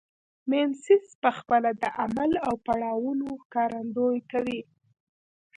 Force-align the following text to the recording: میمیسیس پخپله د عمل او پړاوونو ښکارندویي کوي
میمیسیس 0.49 1.05
پخپله 1.23 1.71
د 1.81 1.83
عمل 2.01 2.31
او 2.45 2.53
پړاوونو 2.65 3.27
ښکارندویي 3.43 4.21
کوي 4.31 4.61